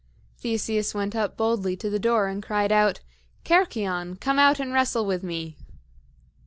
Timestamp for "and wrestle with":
4.59-5.21